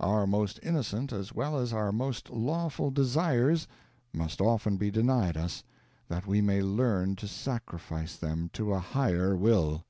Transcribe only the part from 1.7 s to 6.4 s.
our most lawful _desires _must often be denied us, that we